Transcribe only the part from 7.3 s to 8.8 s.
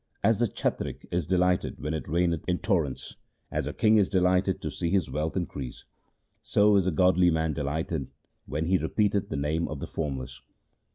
delighted when he